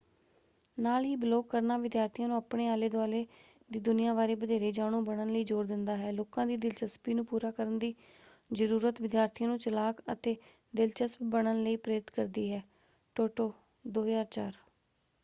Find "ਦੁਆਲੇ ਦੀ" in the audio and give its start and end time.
2.89-3.79